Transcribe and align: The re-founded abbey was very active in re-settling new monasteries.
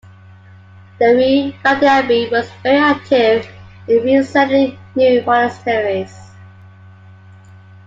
The 0.97 1.13
re-founded 1.13 1.83
abbey 1.83 2.27
was 2.31 2.49
very 2.63 2.79
active 2.79 3.47
in 3.87 4.01
re-settling 4.03 4.79
new 4.95 5.21
monasteries. 5.21 6.31